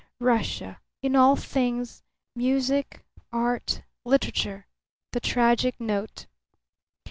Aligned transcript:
Russia, 0.17 0.79
in 1.03 1.15
all 1.15 1.35
things 1.35 2.01
music, 2.35 3.03
art, 3.31 3.83
literature 4.03 4.65
the 5.11 5.19
tragic 5.19 5.79
note. 5.79 6.25